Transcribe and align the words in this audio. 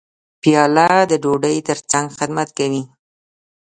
پیاله 0.41 0.89
د 1.11 1.13
ډوډۍ 1.23 1.57
ترڅنګ 1.67 2.07
خدمت 2.17 2.49
کوي. 2.57 2.83